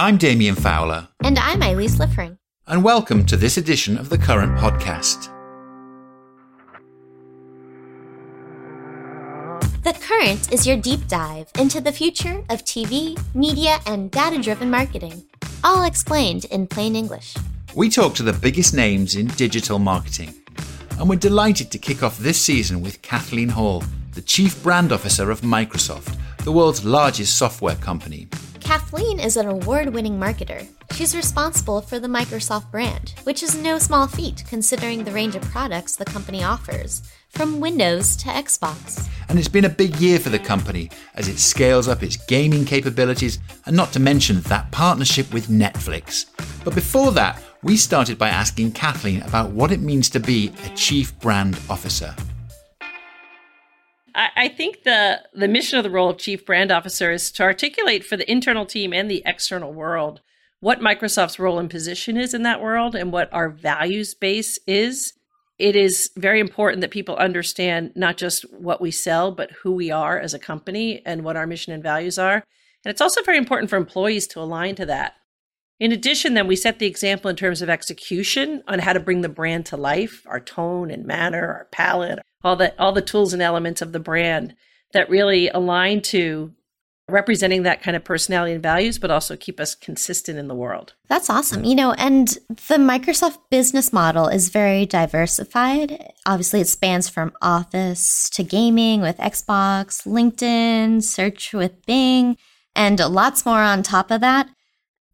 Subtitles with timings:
[0.00, 1.08] I'm Damien Fowler.
[1.22, 2.38] And I'm Elise Liffring.
[2.66, 5.28] And welcome to this edition of the Current Podcast.
[9.82, 14.70] The Current is your deep dive into the future of TV, media, and data driven
[14.70, 15.22] marketing,
[15.62, 17.36] all explained in plain English.
[17.76, 20.32] We talk to the biggest names in digital marketing.
[20.98, 25.30] And we're delighted to kick off this season with Kathleen Hall, the Chief Brand Officer
[25.30, 28.28] of Microsoft, the world's largest software company.
[28.70, 30.64] Kathleen is an award winning marketer.
[30.92, 35.42] She's responsible for the Microsoft brand, which is no small feat considering the range of
[35.42, 39.08] products the company offers, from Windows to Xbox.
[39.28, 42.64] And it's been a big year for the company as it scales up its gaming
[42.64, 46.26] capabilities, and not to mention that partnership with Netflix.
[46.62, 50.68] But before that, we started by asking Kathleen about what it means to be a
[50.76, 52.14] Chief Brand Officer.
[54.14, 58.04] I, think the the mission of the role of chief brand officer is to articulate
[58.04, 60.20] for the internal team and the external world
[60.60, 65.14] what Microsoft's role and position is in that world and what our values base is.
[65.58, 69.90] It is very important that people understand not just what we sell, but who we
[69.90, 72.44] are as a company and what our mission and values are.
[72.84, 75.14] And it's also very important for employees to align to that.
[75.78, 79.22] In addition, then we set the example in terms of execution on how to bring
[79.22, 83.32] the brand to life, our tone and manner, our palette, all the all the tools
[83.32, 84.54] and elements of the brand
[84.92, 86.52] that really align to
[87.10, 90.94] representing that kind of personality and values, but also keep us consistent in the world.
[91.08, 91.64] That's awesome.
[91.64, 96.12] You know, and the Microsoft business model is very diversified.
[96.24, 102.36] Obviously, it spans from Office to gaming with Xbox, LinkedIn, search with Bing,
[102.74, 104.48] and lots more on top of that.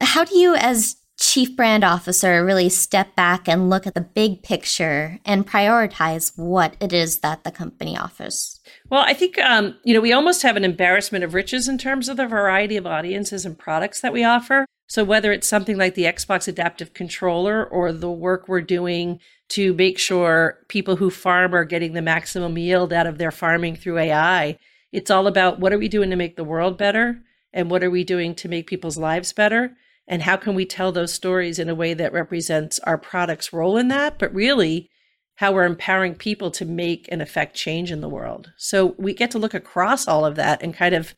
[0.00, 0.96] How do you, as
[1.36, 6.74] chief brand officer, really step back and look at the big picture and prioritize what
[6.80, 8.58] it is that the company offers?
[8.88, 12.08] Well, I think um, you know we almost have an embarrassment of riches in terms
[12.08, 14.64] of the variety of audiences and products that we offer.
[14.86, 19.74] So whether it's something like the Xbox Adaptive Controller or the work we're doing to
[19.74, 23.98] make sure people who farm are getting the maximum yield out of their farming through
[23.98, 24.58] AI,
[24.90, 27.20] it's all about what are we doing to make the world better
[27.52, 29.76] and what are we doing to make people's lives better
[30.08, 33.76] and how can we tell those stories in a way that represents our product's role
[33.76, 34.88] in that but really
[35.36, 38.52] how we're empowering people to make and affect change in the world?
[38.56, 41.14] So we get to look across all of that and kind of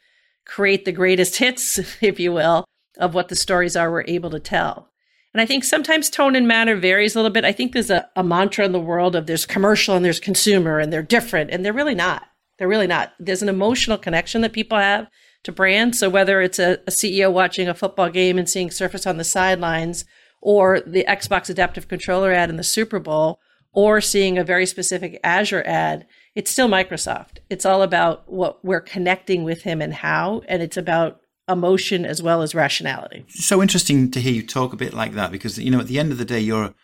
[0.46, 2.64] create the greatest hits if you will
[2.98, 4.90] of what the stories are we're able to tell.
[5.34, 7.44] And i think sometimes tone and manner varies a little bit.
[7.44, 10.78] I think there's a, a mantra in the world of there's commercial and there's consumer
[10.78, 12.27] and they're different and they're really not
[12.58, 15.08] they're really not there's an emotional connection that people have
[15.44, 15.98] to brands.
[15.98, 19.24] So whether it's a, a CEO watching a football game and seeing Surface on the
[19.24, 20.04] sidelines,
[20.40, 23.40] or the Xbox Adaptive Controller ad in the Super Bowl,
[23.72, 27.38] or seeing a very specific Azure ad, it's still Microsoft.
[27.50, 32.22] It's all about what we're connecting with him and how, and it's about emotion as
[32.22, 33.24] well as rationality.
[33.28, 35.98] so interesting to hear you talk a bit like that because you know at the
[35.98, 36.74] end of the day you're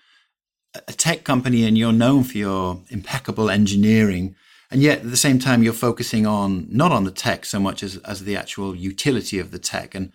[0.88, 4.34] a tech company and you're known for your impeccable engineering
[4.74, 7.80] and yet at the same time you're focusing on not on the tech so much
[7.80, 9.94] as, as the actual utility of the tech.
[9.94, 10.12] And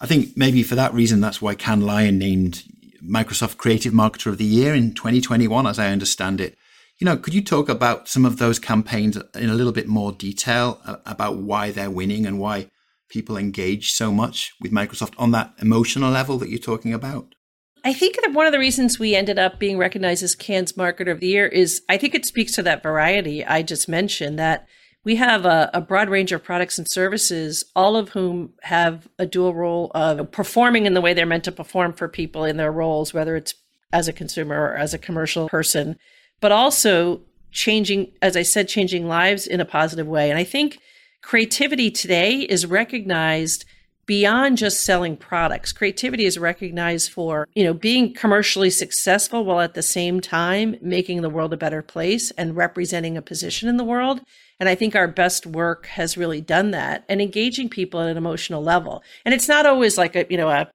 [0.00, 2.64] i think maybe for that reason that's why Cannes Lion named
[3.00, 6.58] microsoft creative marketer of the year in 2021 as i understand it.
[6.98, 10.10] You know could you talk about some of those campaigns in a little bit more
[10.10, 12.68] detail uh, about why they're winning and why
[13.08, 17.36] people engage so much with microsoft on that emotional level that you're talking about
[17.84, 21.10] I think that one of the reasons we ended up being recognized as Cannes Marketer
[21.10, 24.66] of the Year is I think it speaks to that variety I just mentioned that
[25.02, 29.24] we have a, a, broad range of products and services, all of whom have a
[29.24, 32.70] dual role of performing in the way they're meant to perform for people in their
[32.70, 33.54] roles, whether it's
[33.94, 35.96] as a consumer or as a commercial person,
[36.40, 40.28] but also changing, as I said, changing lives in a positive way.
[40.28, 40.78] And I think
[41.22, 43.64] creativity today is recognized–
[44.10, 45.72] beyond just selling products.
[45.72, 51.22] Creativity is recognized for, you know, being commercially successful while at the same time making
[51.22, 54.20] the world a better place and representing a position in the world.
[54.58, 58.16] And I think our best work has really done that and engaging people at an
[58.16, 59.04] emotional level.
[59.24, 60.68] And it's not always like a, you know, a,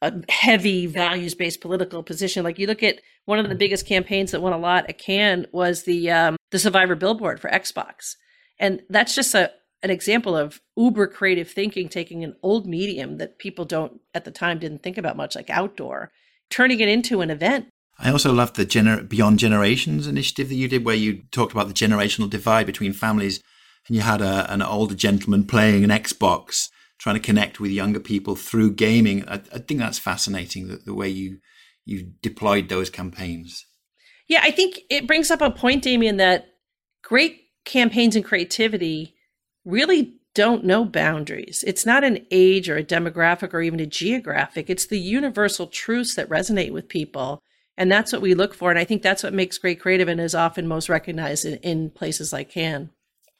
[0.00, 2.42] a heavy values based political position.
[2.42, 5.44] Like you look at one of the biggest campaigns that won a lot at Cannes
[5.52, 8.14] was the um, the Survivor billboard for Xbox,
[8.58, 9.52] and that's just a
[9.82, 14.30] an example of uber creative thinking, taking an old medium that people don't at the
[14.30, 16.10] time didn't think about much, like outdoor,
[16.50, 17.68] turning it into an event.
[17.98, 21.68] I also loved the gener- Beyond Generations initiative that you did, where you talked about
[21.68, 23.42] the generational divide between families,
[23.86, 28.00] and you had a, an older gentleman playing an Xbox, trying to connect with younger
[28.00, 29.28] people through gaming.
[29.28, 31.38] I, I think that's fascinating, the, the way you
[31.84, 33.64] you deployed those campaigns.
[34.28, 36.48] Yeah, I think it brings up a point, Damien, that
[37.02, 39.14] great campaigns and creativity
[39.64, 41.64] really don't know boundaries.
[41.66, 44.70] It's not an age or a demographic or even a geographic.
[44.70, 47.42] It's the universal truths that resonate with people.
[47.76, 48.70] And that's what we look for.
[48.70, 51.90] And I think that's what makes great creative and is often most recognized in, in
[51.90, 52.90] places like Cannes.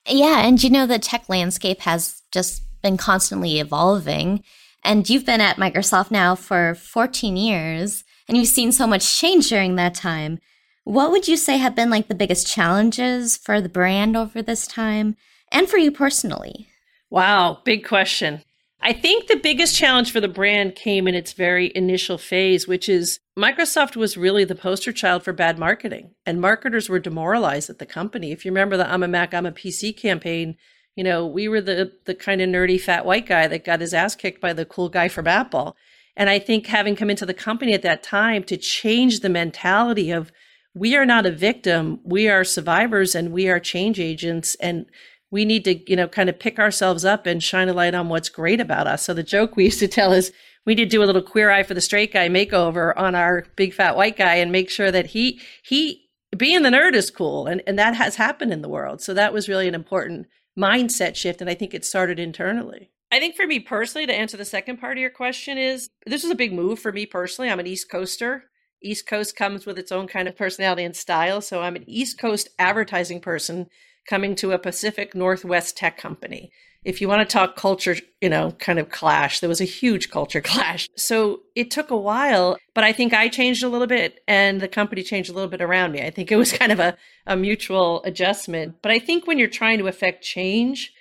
[0.08, 0.44] Yeah.
[0.44, 4.42] And you know, the tech landscape has just been constantly evolving.
[4.84, 9.48] And you've been at Microsoft now for 14 years and you've seen so much change
[9.48, 10.38] during that time.
[10.84, 14.66] What would you say have been like the biggest challenges for the brand over this
[14.66, 15.16] time
[15.52, 16.68] and for you personally?
[17.10, 18.42] Wow, big question.
[18.80, 22.88] I think the biggest challenge for the brand came in its very initial phase, which
[22.88, 27.78] is Microsoft was really the poster child for bad marketing, and marketers were demoralized at
[27.78, 28.30] the company.
[28.30, 30.56] If you remember the I'm a Mac, I'm a PC campaign,
[30.98, 33.94] you know, we were the the kind of nerdy fat white guy that got his
[33.94, 35.76] ass kicked by the cool guy from Apple.
[36.16, 40.10] And I think having come into the company at that time to change the mentality
[40.10, 40.32] of
[40.74, 42.00] we are not a victim.
[42.02, 44.56] We are survivors and we are change agents.
[44.56, 44.86] And
[45.30, 48.08] we need to, you know, kind of pick ourselves up and shine a light on
[48.08, 49.04] what's great about us.
[49.04, 50.32] So the joke we used to tell is
[50.64, 53.46] we need to do a little queer eye for the straight guy makeover on our
[53.56, 57.46] big fat white guy and make sure that he, he, being the nerd is cool.
[57.46, 59.00] And, and that has happened in the world.
[59.00, 60.26] So that was really an important
[60.58, 61.40] mindset shift.
[61.40, 62.90] And I think it started internally.
[63.10, 66.22] I think for me personally, to answer the second part of your question, is this
[66.22, 67.50] was a big move for me personally.
[67.50, 68.44] I'm an East Coaster.
[68.82, 71.40] East Coast comes with its own kind of personality and style.
[71.40, 73.69] So I'm an East Coast advertising person
[74.08, 76.50] coming to a Pacific Northwest tech company.
[76.84, 80.10] If you want to talk culture, you know, kind of clash, there was a huge
[80.10, 80.88] culture clash.
[80.96, 84.69] So it took a while, but I think I changed a little bit and the
[84.69, 86.02] company changed a little bit around me.
[86.02, 86.96] I think it was kind of a,
[87.26, 88.76] a mutual adjustment.
[88.80, 90.92] But I think when you're trying to affect change,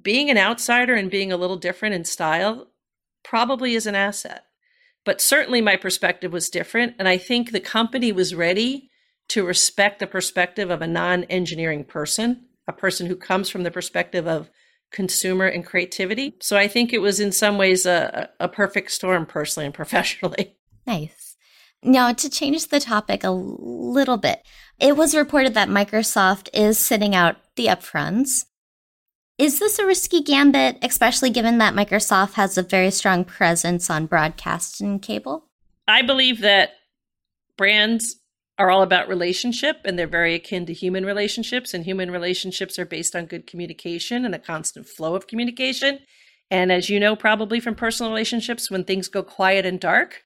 [0.00, 2.68] being an outsider and being a little different in style
[3.22, 4.43] probably is an asset.
[5.04, 6.94] But certainly my perspective was different.
[6.98, 8.90] And I think the company was ready
[9.28, 13.70] to respect the perspective of a non engineering person, a person who comes from the
[13.70, 14.50] perspective of
[14.90, 16.36] consumer and creativity.
[16.40, 20.56] So I think it was in some ways a, a perfect storm personally and professionally.
[20.86, 21.36] Nice.
[21.82, 24.42] Now, to change the topic a little bit,
[24.78, 28.44] it was reported that Microsoft is sitting out the upfronts.
[29.36, 34.06] Is this a risky gambit, especially given that Microsoft has a very strong presence on
[34.06, 35.48] broadcast and cable?
[35.88, 36.70] I believe that
[37.56, 38.16] brands
[38.58, 42.86] are all about relationship and they're very akin to human relationships, and human relationships are
[42.86, 45.98] based on good communication and a constant flow of communication.
[46.48, 50.22] And as you know, probably from personal relationships, when things go quiet and dark,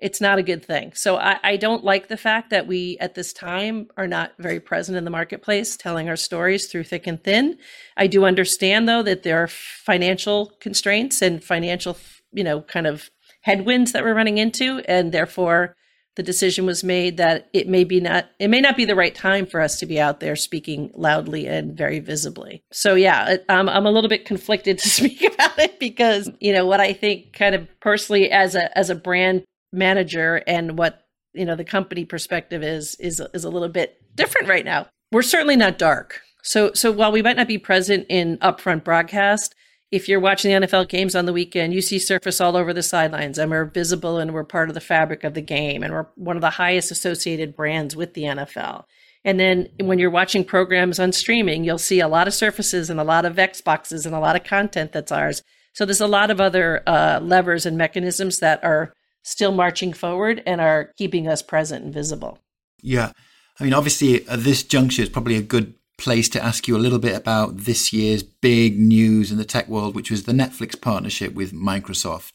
[0.00, 0.92] it's not a good thing.
[0.94, 4.58] So I, I, don't like the fact that we at this time are not very
[4.58, 7.58] present in the marketplace telling our stories through thick and thin.
[7.96, 11.96] I do understand though that there are financial constraints and financial,
[12.32, 13.10] you know, kind of
[13.42, 14.82] headwinds that we're running into.
[14.86, 15.76] And therefore
[16.16, 19.14] the decision was made that it may be not it may not be the right
[19.14, 23.68] time for us to be out there speaking loudly and very visibly so yeah i'm,
[23.68, 27.32] I'm a little bit conflicted to speak about it because you know what i think
[27.32, 32.04] kind of personally as a as a brand manager and what you know the company
[32.04, 34.88] perspective is is is a little bit different right now.
[35.12, 36.20] We're certainly not dark.
[36.42, 39.54] So so while we might not be present in upfront broadcast,
[39.90, 42.82] if you're watching the NFL games on the weekend, you see Surface all over the
[42.82, 46.06] sidelines, and we're visible and we're part of the fabric of the game, and we're
[46.14, 48.84] one of the highest associated brands with the NFL.
[49.24, 52.98] And then when you're watching programs on streaming, you'll see a lot of surfaces and
[52.98, 55.42] a lot of Xboxes and a lot of content that's ours.
[55.74, 60.42] So there's a lot of other uh, levers and mechanisms that are still marching forward
[60.46, 62.38] and are keeping us present and visible.
[62.82, 63.12] Yeah.
[63.58, 66.78] I mean, obviously, at this juncture, it's probably a good place to ask you a
[66.78, 70.80] little bit about this year's big news in the tech world, which was the Netflix
[70.80, 72.32] partnership with Microsoft.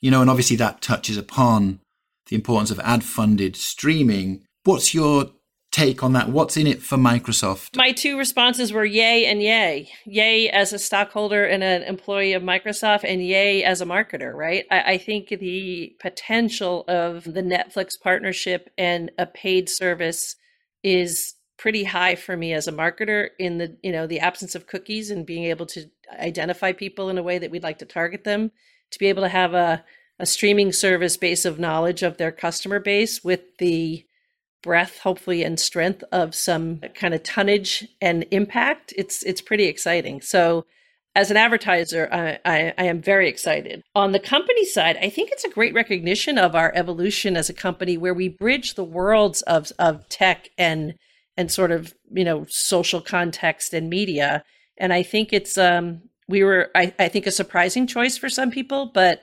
[0.00, 1.80] You know, and obviously that touches upon
[2.28, 4.44] the importance of ad funded streaming.
[4.64, 5.30] What's your
[5.70, 6.28] take on that?
[6.28, 7.76] What's in it for Microsoft?
[7.76, 9.90] My two responses were yay and yay.
[10.04, 14.64] Yay as a stockholder and an employee of Microsoft, and yay as a marketer, right?
[14.70, 20.36] I, I think the potential of the Netflix partnership and a paid service
[20.82, 24.66] is pretty high for me as a marketer in the you know the absence of
[24.66, 25.84] cookies and being able to
[26.18, 28.50] identify people in a way that we'd like to target them
[28.90, 29.84] to be able to have a,
[30.18, 34.04] a streaming service base of knowledge of their customer base with the
[34.62, 40.20] breadth, hopefully, and strength of some kind of tonnage and impact, it's it's pretty exciting.
[40.20, 40.66] So
[41.16, 43.82] as an advertiser, I, I, I, am very excited.
[43.96, 47.54] On the company side, I think it's a great recognition of our evolution as a
[47.54, 50.94] company where we bridge the worlds of, of tech and
[51.36, 54.44] and sort of you know social context and media.
[54.76, 58.50] And I think it's um we were I, I think a surprising choice for some
[58.50, 59.22] people, but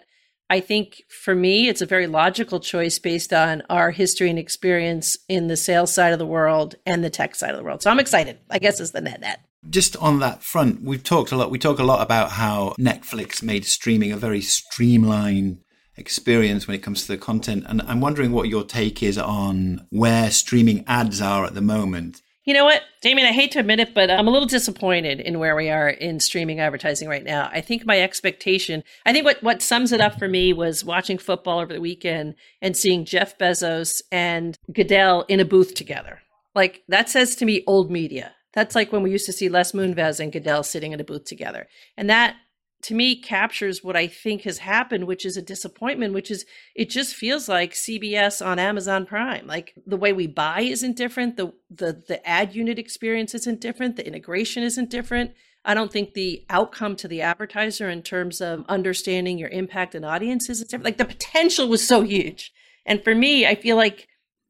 [0.50, 5.18] I think for me, it's a very logical choice based on our history and experience
[5.28, 7.82] in the sales side of the world and the tech side of the world.
[7.82, 9.42] So I'm excited, I guess, is the net net.
[9.70, 11.52] Just on that front, we've talked a lot.
[11.52, 15.60] We talk a lot about how Netflix made streaming a very streamlined
[15.98, 17.66] experience when it comes to the content.
[17.68, 22.22] And I'm wondering what your take is on where streaming ads are at the moment.
[22.48, 25.38] You know what, Damien, I hate to admit it, but I'm a little disappointed in
[25.38, 27.50] where we are in streaming advertising right now.
[27.52, 31.18] I think my expectation, I think what, what sums it up for me was watching
[31.18, 36.22] football over the weekend and seeing Jeff Bezos and Goodell in a booth together.
[36.56, 38.34] Like that says to me old media.
[38.54, 41.26] That's like when we used to see Les Moonves and Goodell sitting in a booth
[41.26, 41.68] together.
[41.98, 42.38] And that
[42.84, 46.90] to me captures what I think has happened, which is a disappointment, which is it
[46.90, 49.48] just feels like CBS on Amazon Prime.
[49.48, 53.96] Like the way we buy isn't different, the the the ad unit experience isn't different,
[53.96, 55.32] the integration isn't different.
[55.66, 60.06] I don't think the outcome to the advertiser in terms of understanding your impact and
[60.06, 60.86] audiences is different.
[60.86, 62.54] Like the potential was so huge.
[62.86, 64.08] And for me, I feel like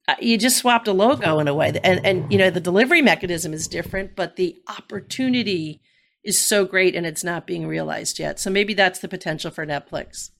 [0.08, 3.02] uh, you just swapped a logo in a way and and you know the delivery
[3.02, 5.82] mechanism is different but the opportunity
[6.28, 8.40] is so great and it's not being realized yet.
[8.40, 10.32] So maybe that's the potential for Netflix.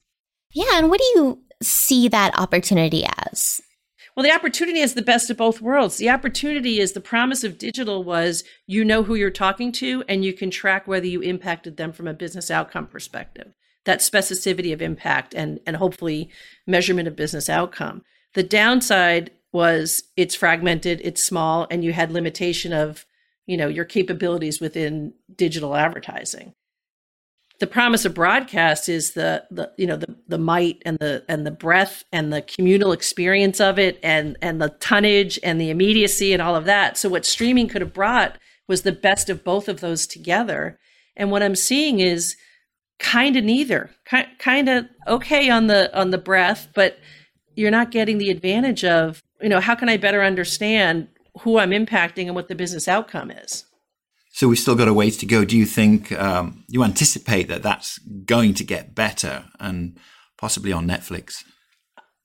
[0.52, 0.78] Yeah.
[0.78, 3.60] And what do you see that opportunity as?
[4.14, 5.96] Well, the opportunity is the best of both worlds.
[5.96, 10.24] The opportunity is the promise of digital was you know who you're talking to and
[10.24, 13.52] you can track whether you impacted them from a business outcome perspective.
[13.84, 16.30] That specificity of impact and, and hopefully
[16.66, 18.02] measurement of business outcome.
[18.34, 23.06] The downside was it's fragmented, it's small, and you had limitation of
[23.48, 26.52] you know your capabilities within digital advertising.
[27.58, 31.44] The promise of broadcast is the the you know the the might and the and
[31.44, 36.32] the breadth and the communal experience of it and and the tonnage and the immediacy
[36.32, 36.96] and all of that.
[36.96, 38.38] So what streaming could have brought
[38.68, 40.78] was the best of both of those together.
[41.16, 42.36] And what i'm seeing is
[43.00, 43.90] kind of neither
[44.38, 46.98] kind of okay on the on the breath but
[47.54, 51.70] you're not getting the advantage of you know how can i better understand who I'm
[51.70, 53.64] impacting and what the business outcome is.
[54.32, 55.44] So we've still got a ways to go.
[55.44, 59.98] Do you think um, you anticipate that that's going to get better and
[60.36, 61.44] possibly on Netflix?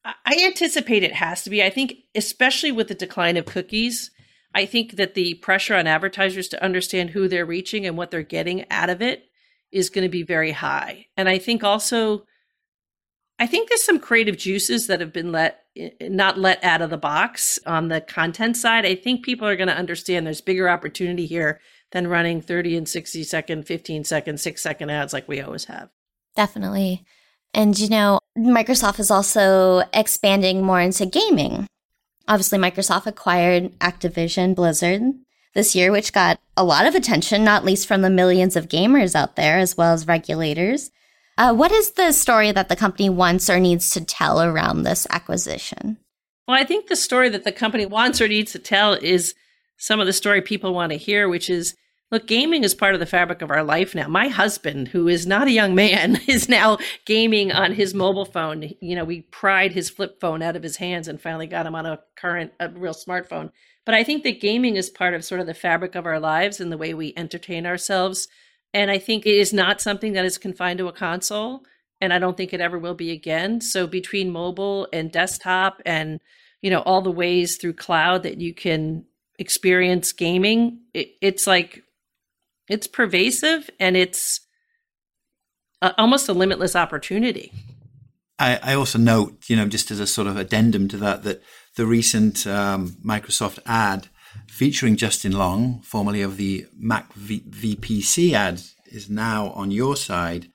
[0.06, 1.64] I anticipate it has to be.
[1.64, 4.12] I think, especially with the decline of cookies,
[4.54, 8.22] I think that the pressure on advertisers to understand who they're reaching and what they're
[8.22, 9.24] getting out of it
[9.72, 11.08] is going to be very high.
[11.18, 12.26] And I think also,
[13.40, 16.82] I think there's some creative juices that have been let Eh, eh, not let out
[16.82, 18.86] of the box on the content side.
[18.86, 21.60] I think people are going to understand there's bigger opportunity here
[21.92, 25.90] than running 30 and 60 second, 15 second, six second ads like we always have.
[26.36, 27.04] Definitely.
[27.54, 31.68] And, you know, Microsoft is also expanding more into gaming.
[32.28, 35.02] Obviously, Microsoft acquired Activision Blizzard
[35.54, 39.14] this year, which got a lot of attention, not least from the millions of gamers
[39.14, 40.90] out there, as well as regulators.
[41.38, 45.08] Uh, what is the story that the company wants or needs to tell around this
[45.10, 45.98] acquisition?
[46.48, 49.34] Well, I think the story that the company wants or needs to tell is
[49.78, 51.76] some of the story people want to hear, which is
[52.12, 54.08] look, gaming is part of the fabric of our life now.
[54.08, 58.70] My husband, who is not a young man, is now gaming on his mobile phone.
[58.82, 61.74] You know, we pried his flip phone out of his hands and finally got him
[61.74, 63.52] on a current, a real smartphone.
[63.86, 66.60] But I think that gaming is part of sort of the fabric of our lives
[66.60, 68.28] and the way we entertain ourselves.
[68.74, 71.64] And I think it is not something that is confined to a console.
[72.02, 73.62] And I don't think it ever will be again.
[73.62, 76.20] So between mobile and desktop and,
[76.62, 79.06] you know, all the ways through cloud that you can
[79.38, 81.84] experience gaming, it, it's like,
[82.68, 84.42] it's pervasive and it's
[85.82, 87.54] a, almost a limitless opportunity.
[88.40, 91.44] I, I, also note, you know, just as a sort of addendum to that, that
[91.76, 94.10] the recent um, Microsoft ad
[94.48, 100.48] featuring Justin Long, formerly of the Mac v- VPC ad, is now on your side.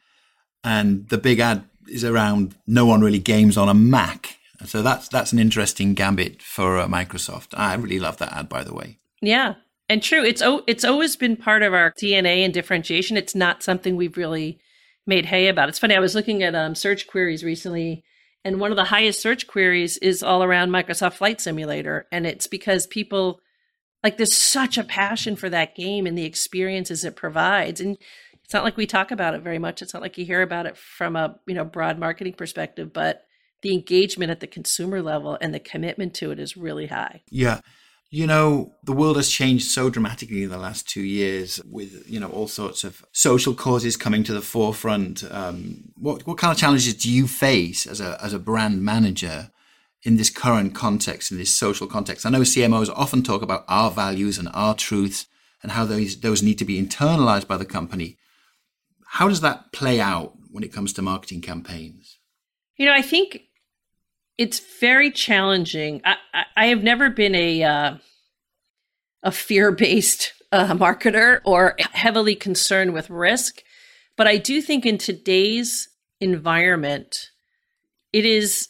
[0.62, 4.36] And the big ad is around no one really games on a Mac.
[4.64, 7.48] So that's that's an interesting gambit for uh, Microsoft.
[7.54, 8.98] I really love that ad, by the way.
[9.22, 9.54] Yeah,
[9.88, 10.24] and true.
[10.24, 13.16] It's o- it's always been part of our DNA and differentiation.
[13.16, 14.58] It's not something we've really
[15.06, 15.68] made hay about.
[15.68, 15.94] It's funny.
[15.94, 18.02] I was looking at um, search queries recently,
[18.44, 22.46] and one of the highest search queries is all around Microsoft Flight Simulator, and it's
[22.48, 23.40] because people
[24.02, 27.80] like there's such a passion for that game and the experiences it provides.
[27.80, 27.98] And
[28.44, 29.82] it's not like we talk about it very much.
[29.82, 33.24] It's not like you hear about it from a you know broad marketing perspective but
[33.62, 37.22] the engagement at the consumer level and the commitment to it is really high.
[37.30, 37.60] Yeah.
[38.10, 42.18] You know the world has changed so dramatically in the last two years with you
[42.18, 45.24] know all sorts of social causes coming to the forefront.
[45.30, 49.50] Um, what, what kind of challenges do you face as a, as a brand manager
[50.02, 52.24] in this current context, in this social context.
[52.24, 55.26] I know CMOs often talk about our values and our truths
[55.62, 58.16] and how those, those need to be internalized by the company.
[59.06, 62.18] How does that play out when it comes to marketing campaigns?
[62.76, 63.40] You know, I think
[64.36, 66.00] it's very challenging.
[66.04, 67.94] I, I, I have never been a uh,
[69.22, 73.62] a fear based uh, marketer or heavily concerned with risk.
[74.16, 75.88] But I do think in today's
[76.20, 77.30] environment,
[78.12, 78.68] it is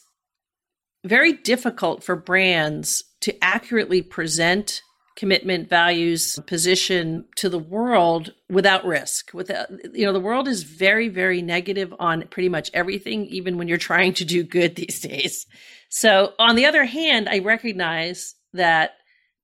[1.03, 4.81] very difficult for brands to accurately present
[5.19, 9.33] commitment, values, position to the world without risk.
[9.33, 13.57] Without uh, you know, the world is very, very negative on pretty much everything, even
[13.57, 15.45] when you're trying to do good these days.
[15.89, 18.91] So on the other hand, I recognize that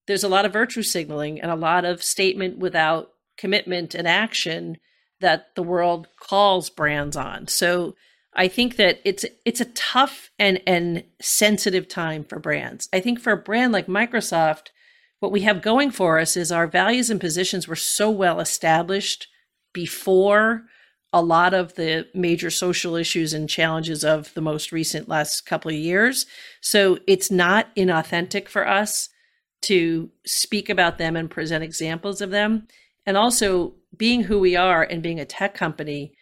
[0.07, 4.77] there's a lot of virtue signaling and a lot of statement without commitment and action
[5.19, 7.47] that the world calls brands on.
[7.47, 7.95] So
[8.35, 12.89] I think that it's it's a tough and and sensitive time for brands.
[12.91, 14.67] I think for a brand like Microsoft,
[15.19, 19.27] what we have going for us is our values and positions were so well established
[19.73, 20.63] before
[21.13, 25.71] a lot of the major social issues and challenges of the most recent last couple
[25.71, 26.25] of years.
[26.59, 29.09] So it's not inauthentic for us
[29.61, 32.67] to speak about them and present examples of them.
[33.05, 36.14] And also being who we are and being a tech company,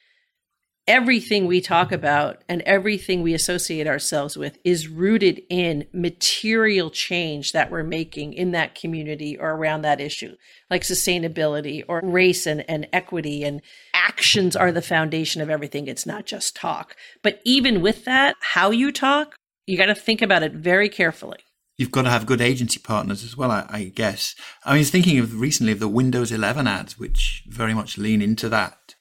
[0.88, 7.54] everything we talk about and everything we associate ourselves with is rooted in material change
[7.54, 10.36] that we're making in that community or around that issue,
[10.70, 13.44] like sustainability or race and, and equity.
[13.44, 13.62] And
[13.94, 15.88] actions are the foundation of everything.
[15.88, 16.96] It's not just talk.
[17.22, 19.36] But even with that, how you talk,
[19.66, 21.40] you got to think about it very carefully.
[21.78, 24.36] You've got to have good agency partners as well, I, I guess.
[24.64, 28.48] I was thinking of recently of the Windows 11 ads, which very much lean into
[28.50, 28.93] that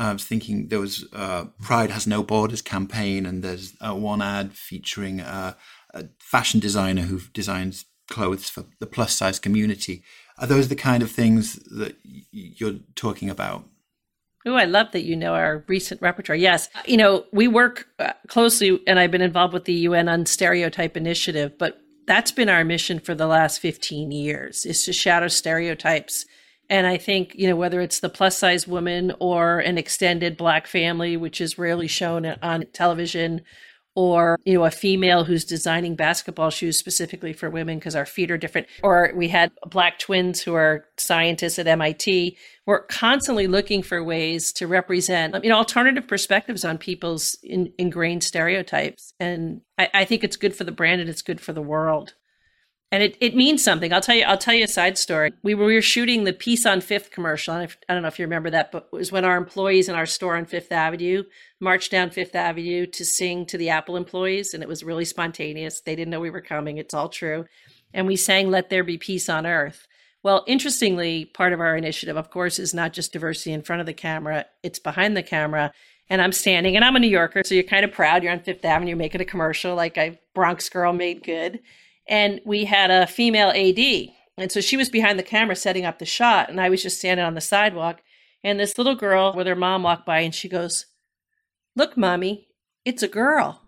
[0.00, 4.22] I was thinking there was uh, Pride Has No Borders campaign, and there's uh, one
[4.22, 5.56] ad featuring a
[6.18, 10.02] fashion designer who designs clothes for the plus size community.
[10.38, 11.96] Are those the kind of things that
[12.32, 13.64] you're talking about?
[14.46, 16.36] Oh, I love that you know our recent repertoire.
[16.36, 16.70] Yes.
[16.86, 21.58] You know, we work uh, closely, and I've been involved with the UN Unstereotype Initiative,
[21.58, 26.24] but that's been our mission for the last 15 years is to shatter stereotypes
[26.70, 30.68] and I think, you know, whether it's the plus size woman or an extended black
[30.68, 33.42] family, which is rarely shown on television,
[33.96, 38.30] or, you know, a female who's designing basketball shoes specifically for women because our feet
[38.30, 42.36] are different, or we had black twins who are scientists at MIT.
[42.66, 48.22] We're constantly looking for ways to represent, you know, alternative perspectives on people's in, ingrained
[48.22, 49.12] stereotypes.
[49.18, 52.14] And I, I think it's good for the brand and it's good for the world
[52.92, 53.92] and it, it means something.
[53.92, 54.24] I'll tell you.
[54.24, 55.32] I'll tell you a side story.
[55.42, 57.54] We were, we were shooting the Peace on Fifth commercial.
[57.54, 60.06] I don't know if you remember that, but it was when our employees in our
[60.06, 61.22] store on Fifth Avenue
[61.60, 65.80] marched down Fifth Avenue to sing to the Apple employees, and it was really spontaneous.
[65.80, 66.78] They didn't know we were coming.
[66.78, 67.44] It's all true,
[67.94, 69.86] and we sang "Let There Be Peace on Earth."
[70.22, 73.86] Well, interestingly, part of our initiative, of course, is not just diversity in front of
[73.86, 75.72] the camera; it's behind the camera.
[76.12, 78.24] And I'm standing, and I'm a New Yorker, so you're kind of proud.
[78.24, 81.60] You're on Fifth Avenue making a commercial, like a Bronx girl made good
[82.10, 84.10] and we had a female AD.
[84.36, 86.98] And so she was behind the camera setting up the shot, and I was just
[86.98, 88.00] standing on the sidewalk.
[88.42, 90.86] And this little girl with her mom walked by, and she goes,
[91.76, 92.48] Look, mommy,
[92.84, 93.62] it's a girl.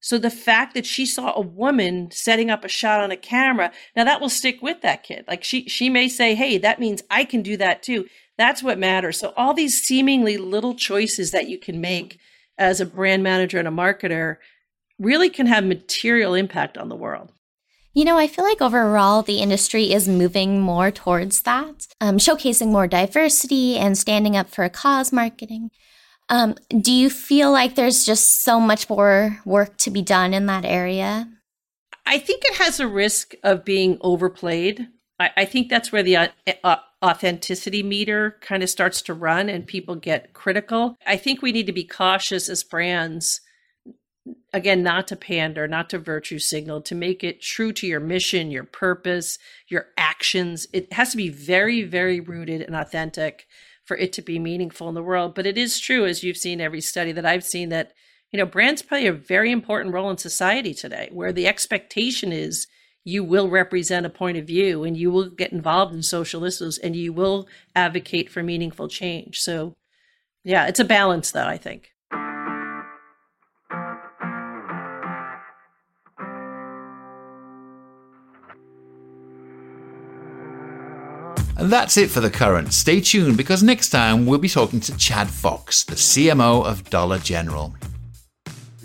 [0.00, 3.72] So the fact that she saw a woman setting up a shot on a camera,
[3.96, 5.24] now that will stick with that kid.
[5.26, 8.78] Like she she may say, "Hey, that means I can do that too." That's what
[8.78, 9.18] matters.
[9.18, 12.20] So all these seemingly little choices that you can make
[12.56, 14.36] as a brand manager and a marketer
[15.00, 17.32] really can have material impact on the world.
[17.98, 22.68] You know, I feel like overall the industry is moving more towards that, um, showcasing
[22.68, 25.72] more diversity and standing up for a cause marketing.
[26.28, 30.46] Um, do you feel like there's just so much more work to be done in
[30.46, 31.28] that area?
[32.06, 34.86] I think it has a risk of being overplayed.
[35.18, 36.28] I, I think that's where the uh,
[36.62, 40.94] uh, authenticity meter kind of starts to run and people get critical.
[41.04, 43.40] I think we need to be cautious as brands
[44.52, 48.50] again not to pander not to virtue signal to make it true to your mission
[48.50, 49.38] your purpose
[49.68, 50.66] your actions.
[50.72, 53.46] It has to be very very rooted and authentic
[53.84, 55.34] for it to be meaningful in the world.
[55.34, 57.92] But it is true as you've seen every study that i've seen that
[58.32, 62.66] you know brands play a very important role in society today where the expectation is
[63.04, 66.76] you will represent a point of view and you will get involved in social issues
[66.78, 69.38] and you will advocate for meaningful change.
[69.38, 69.74] So
[70.44, 71.92] yeah it's a balance though i think
[81.58, 82.72] And that's it for the current.
[82.72, 87.18] Stay tuned because next time we'll be talking to Chad Fox, the CMO of Dollar
[87.18, 87.74] General.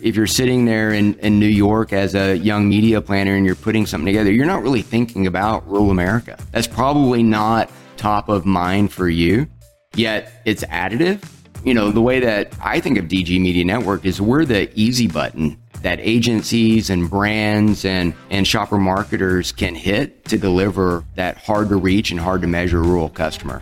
[0.01, 3.53] If you're sitting there in, in New York as a young media planner and you're
[3.53, 6.35] putting something together, you're not really thinking about rural America.
[6.51, 9.47] That's probably not top of mind for you,
[9.93, 11.23] yet it's additive.
[11.63, 15.07] You know, the way that I think of DG Media Network is we're the easy
[15.07, 21.69] button that agencies and brands and, and shopper marketers can hit to deliver that hard
[21.69, 23.61] to reach and hard to measure rural customer.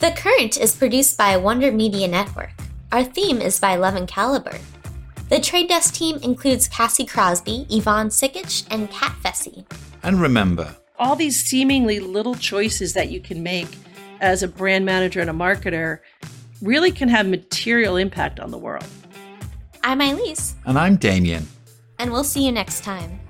[0.00, 2.50] The Current is produced by Wonder Media Network.
[2.92, 4.58] Our theme is by Levin Caliber.
[5.28, 9.64] The Trade Desk team includes Cassie Crosby, Yvonne Sikich, and Kat Fessy.
[10.02, 13.68] And remember, all these seemingly little choices that you can make
[14.20, 16.00] as a brand manager and a marketer
[16.62, 18.86] really can have material impact on the world.
[19.86, 20.56] I'm Elise.
[20.64, 21.46] And I'm Damien.
[22.00, 23.20] And we'll see you next time.